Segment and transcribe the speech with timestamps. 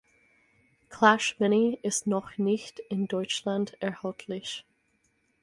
[0.89, 4.65] Clash Mini ist noch nicht in Deutschland erhältlich.